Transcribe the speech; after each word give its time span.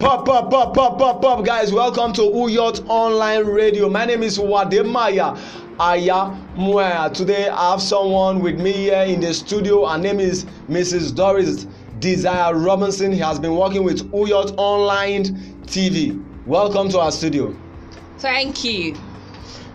Pop, 0.00 0.24
pop, 0.24 0.50
pop, 0.50 0.72
pop, 0.72 0.98
pop, 0.98 1.20
pop, 1.20 1.44
guys. 1.44 1.74
Welcome 1.74 2.14
to 2.14 2.22
Uyot 2.22 2.88
Online 2.88 3.44
Radio. 3.44 3.86
My 3.90 4.06
name 4.06 4.22
is 4.22 4.38
Wademaya 4.38 5.38
Aya 5.78 6.34
Mwaya. 6.56 7.12
Today 7.12 7.50
I 7.50 7.72
have 7.72 7.82
someone 7.82 8.40
with 8.40 8.58
me 8.58 8.72
here 8.72 9.02
in 9.02 9.20
the 9.20 9.34
studio. 9.34 9.84
Her 9.84 9.98
name 9.98 10.18
is 10.18 10.46
Mrs. 10.70 11.14
Doris 11.14 11.66
Desire 11.98 12.56
Robinson. 12.56 13.12
He 13.12 13.18
has 13.18 13.38
been 13.38 13.54
working 13.54 13.84
with 13.84 14.10
Uyot 14.10 14.54
Online 14.56 15.24
TV. 15.66 16.24
Welcome 16.46 16.88
to 16.88 16.98
our 16.98 17.12
studio. 17.12 17.54
Thank 18.20 18.64
you. 18.64 18.96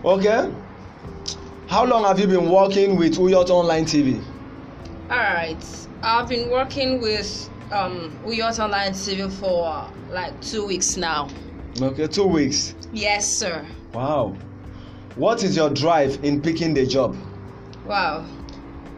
Okay. 0.04 0.52
How 1.68 1.84
long 1.84 2.02
have 2.02 2.18
you 2.18 2.26
been 2.26 2.50
working 2.50 2.96
with 2.96 3.14
Uyot 3.14 3.48
Online 3.48 3.84
TV? 3.84 4.20
All 5.08 5.18
right. 5.18 5.64
I've 6.02 6.28
been 6.28 6.50
working 6.50 7.00
with 7.00 7.48
um 7.72 8.10
Uyot 8.24 8.58
Online 8.58 8.92
TV 8.92 9.30
for 9.32 9.90
like 10.10 10.40
two 10.40 10.66
weeks 10.66 10.96
now. 10.96 11.28
Okay, 11.80 12.06
two 12.06 12.26
weeks. 12.26 12.74
Yes, 12.92 13.26
sir. 13.26 13.66
Wow. 13.92 14.36
What 15.16 15.42
is 15.42 15.56
your 15.56 15.70
drive 15.70 16.22
in 16.24 16.40
picking 16.40 16.74
the 16.74 16.86
job? 16.86 17.16
Wow. 17.86 18.24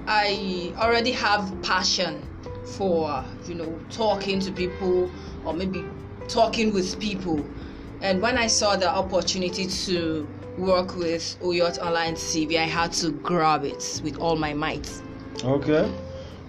I 0.07 0.73
already 0.79 1.13
have 1.13 1.55
passion 1.63 2.23
for 2.65 3.25
you 3.47 3.55
know 3.55 3.79
talking 3.91 4.41
to 4.41 4.53
people 4.53 5.11
or 5.45 5.55
maybe 5.55 5.85
talking 6.29 6.73
with 6.73 6.99
people. 7.01 7.45
And 8.01 8.23
when 8.23 8.39
I 8.39 8.47
saw 8.47 8.77
the 8.77 8.89
opportunity 8.89 9.67
to 9.67 10.29
work 10.57 10.97
with 10.97 11.37
Uyot 11.41 11.79
Online 11.79 12.15
TV, 12.15 12.59
I 12.59 12.63
had 12.65 12.93
to 12.95 13.11
grab 13.11 13.65
it 13.65 14.01
with 14.05 14.19
all 14.19 14.37
my 14.37 14.55
might. 14.55 14.89
Okay. 15.45 15.91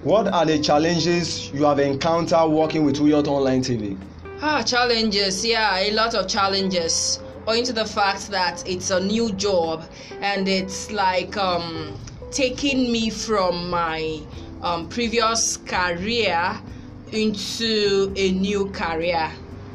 What 0.03 0.29
are 0.29 0.45
the 0.45 0.57
challenges 0.59 1.51
you 1.51 1.65
have 1.65 1.77
encountered 1.77 2.47
working 2.47 2.85
with 2.85 2.95
Uyot 2.99 3.27
Online 3.27 3.61
TV? 3.61 3.97
Ah, 4.41 4.63
challenges. 4.63 5.45
Yeah, 5.45 5.77
a 5.77 5.91
lot 5.91 6.15
of 6.15 6.29
challenges. 6.29 7.19
Owing 7.45 7.65
to 7.65 7.73
the 7.73 7.83
fact 7.83 8.29
that 8.29 8.65
it's 8.65 8.91
a 8.91 9.01
new 9.01 9.33
job 9.33 9.83
and 10.21 10.47
it's 10.47 10.89
like 10.93 11.35
um, 11.35 11.99
taking 12.31 12.89
me 12.93 13.09
from 13.09 13.69
my 13.69 14.21
um, 14.61 14.87
previous 14.87 15.57
career 15.57 16.57
into 17.11 18.13
a 18.15 18.31
new 18.31 18.71
career 18.71 19.29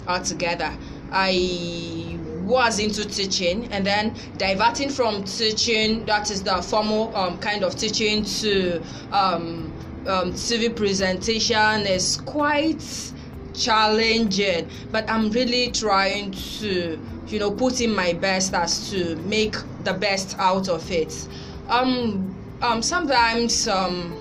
altogether. 0.08 0.72
I 1.12 2.18
was 2.44 2.78
into 2.78 3.06
teaching 3.06 3.70
and 3.72 3.86
then 3.86 4.14
diverting 4.38 4.88
from 4.88 5.24
teaching, 5.24 6.06
that 6.06 6.30
is 6.30 6.42
the 6.42 6.62
formal 6.62 7.14
um, 7.14 7.36
kind 7.38 7.62
of 7.62 7.76
teaching, 7.76 8.24
to 8.24 8.82
um, 9.12 9.72
um, 10.06 10.32
TV 10.32 10.74
presentation 10.74 11.86
is 11.86 12.18
quite 12.18 12.82
challenging, 13.54 14.68
but 14.90 15.08
I'm 15.08 15.30
really 15.30 15.70
trying 15.70 16.32
to, 16.60 16.98
you 17.28 17.38
know, 17.38 17.50
put 17.50 17.80
in 17.80 17.94
my 17.94 18.12
best 18.12 18.54
as 18.54 18.90
to 18.90 19.16
make 19.16 19.54
the 19.84 19.94
best 19.94 20.36
out 20.38 20.68
of 20.68 20.90
it. 20.90 21.28
Um, 21.68 22.34
um, 22.60 22.82
sometimes 22.82 23.68
um, 23.68 24.14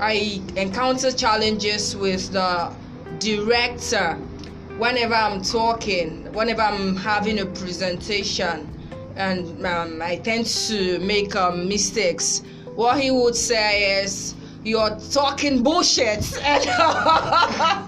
I 0.00 0.42
encounter 0.56 1.12
challenges 1.12 1.96
with 1.96 2.32
the 2.32 2.72
director 3.18 4.14
whenever 4.78 5.14
I'm 5.14 5.42
talking, 5.42 6.32
whenever 6.32 6.62
I'm 6.62 6.96
having 6.96 7.38
a 7.40 7.46
presentation, 7.46 8.68
and 9.16 9.64
um, 9.64 10.02
I 10.02 10.16
tend 10.16 10.46
to 10.46 10.98
make 10.98 11.36
um, 11.36 11.68
mistakes. 11.68 12.42
What 12.74 13.00
he 13.00 13.10
would 13.10 13.36
say 13.36 14.02
is, 14.02 14.23
you're 14.64 14.96
talking 15.12 15.62
bullshit. 15.62 16.24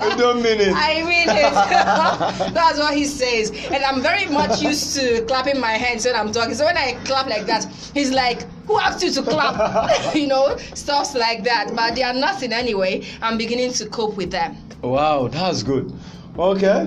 You 0.06 0.16
don't 0.16 0.42
mean 0.42 0.60
it. 0.60 0.72
I 0.74 1.02
mean 1.02 1.28
it. 1.28 1.52
That's 2.54 2.78
what 2.78 2.94
he 2.94 3.04
says. 3.04 3.50
And 3.50 3.82
I'm 3.82 4.00
very 4.00 4.26
much 4.26 4.62
used 4.62 4.94
to 4.96 5.24
clapping 5.26 5.58
my 5.60 5.72
hands 5.72 6.04
when 6.04 6.14
I'm 6.14 6.32
talking. 6.32 6.54
So 6.54 6.64
when 6.64 6.76
I 6.76 6.92
clap 7.04 7.26
like 7.26 7.46
that, 7.46 7.64
he's 7.92 8.10
like, 8.12 8.42
Who 8.66 8.78
asked 8.78 9.02
you 9.02 9.10
to 9.12 9.22
clap? 9.22 10.14
you 10.14 10.26
know, 10.26 10.56
stuffs 10.74 11.14
like 11.14 11.44
that. 11.44 11.72
But 11.74 11.94
they 11.96 12.02
are 12.02 12.14
nothing 12.14 12.52
anyway. 12.52 13.04
I'm 13.20 13.36
beginning 13.36 13.72
to 13.74 13.88
cope 13.88 14.16
with 14.16 14.30
them. 14.30 14.56
Wow, 14.82 15.28
that's 15.28 15.62
good. 15.62 15.92
Okay. 16.38 16.84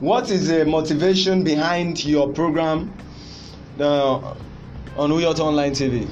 What 0.00 0.30
is 0.30 0.48
the 0.48 0.64
motivation 0.64 1.44
behind 1.44 2.04
your 2.04 2.28
program 2.32 2.92
uh, 3.78 4.34
on 4.96 5.10
Uyot 5.10 5.38
Online 5.38 5.72
TV? 5.72 6.08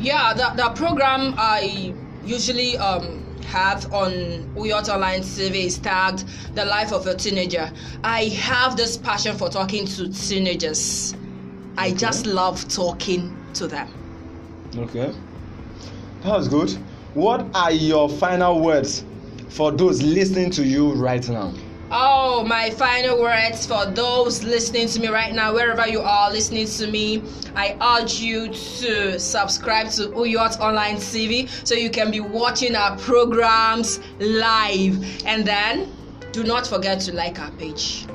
Yeah, 0.00 0.34
the, 0.34 0.62
the 0.62 0.70
program 0.70 1.34
I 1.38 1.94
usually 2.26 2.76
um, 2.78 3.24
have 3.44 3.92
on 3.92 4.10
Uyot 4.56 4.88
Online 4.88 5.22
survey 5.22 5.66
is 5.66 5.78
tagged 5.78 6.24
The 6.54 6.64
Life 6.64 6.92
of 6.92 7.06
a 7.06 7.14
Teenager. 7.14 7.70
I 8.02 8.24
have 8.24 8.76
this 8.76 8.96
passion 8.96 9.36
for 9.36 9.48
talking 9.48 9.86
to 9.86 10.12
teenagers. 10.12 11.14
I 11.78 11.92
just 11.92 12.26
love 12.26 12.68
talking 12.68 13.36
to 13.54 13.66
them. 13.68 13.88
Okay. 14.76 15.12
That's 16.22 16.48
good. 16.48 16.70
What 17.14 17.46
are 17.54 17.70
your 17.72 18.08
final 18.08 18.60
words 18.60 19.04
for 19.48 19.70
those 19.70 20.02
listening 20.02 20.50
to 20.52 20.64
you 20.64 20.92
right 20.92 21.26
now? 21.28 21.54
Oh, 21.88 22.42
my 22.42 22.70
final 22.70 23.20
words 23.20 23.64
for 23.64 23.86
those 23.86 24.42
listening 24.42 24.88
to 24.88 25.00
me 25.00 25.06
right 25.06 25.32
now, 25.32 25.54
wherever 25.54 25.86
you 25.86 26.00
are 26.00 26.32
listening 26.32 26.66
to 26.66 26.88
me, 26.88 27.22
I 27.54 27.76
urge 27.80 28.18
you 28.18 28.48
to 28.48 29.20
subscribe 29.20 29.90
to 29.90 30.08
Uyot 30.08 30.58
Online 30.58 30.96
TV 30.96 31.48
so 31.64 31.76
you 31.76 31.88
can 31.88 32.10
be 32.10 32.18
watching 32.18 32.74
our 32.74 32.98
programs 32.98 34.00
live. 34.18 35.24
And 35.26 35.46
then 35.46 35.92
do 36.32 36.42
not 36.42 36.66
forget 36.66 36.98
to 37.02 37.14
like 37.14 37.38
our 37.38 37.52
page. 37.52 38.06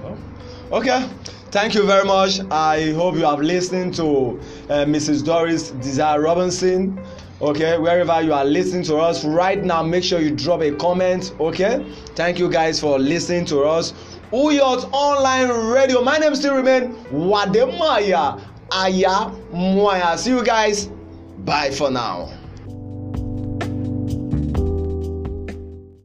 Okay. 0.73 1.09
Thank 1.51 1.73
you 1.73 1.85
very 1.85 2.05
much. 2.05 2.39
I 2.49 2.91
hope 2.91 3.15
you 3.15 3.25
have 3.25 3.39
listened 3.39 3.93
to 3.95 4.39
uh, 4.69 4.85
Mrs. 4.85 5.23
Doris 5.23 5.71
Desire 5.71 6.21
Robinson. 6.21 6.97
Okay, 7.41 7.75
wherever 7.79 8.21
you 8.21 8.33
are 8.33 8.45
listening 8.45 8.83
to 8.83 8.97
us 8.97 9.25
right 9.25 9.63
now, 9.63 9.81
make 9.81 10.03
sure 10.03 10.19
you 10.21 10.29
drop 10.29 10.61
a 10.61 10.71
comment. 10.75 11.33
Okay, 11.39 11.83
thank 12.15 12.37
you 12.37 12.47
guys 12.51 12.79
for 12.79 12.99
listening 12.99 13.45
to 13.45 13.61
us. 13.63 13.93
Uyot 14.31 14.87
Online 14.93 15.49
Radio. 15.73 16.03
My 16.03 16.17
name 16.19 16.35
still 16.35 16.55
remain 16.55 16.93
Wademaya 17.11 18.39
Aya 18.71 19.31
Mwaya. 19.51 20.17
See 20.19 20.29
you 20.29 20.43
guys. 20.45 20.87
Bye 21.39 21.71
for 21.71 21.89
now. 21.89 22.31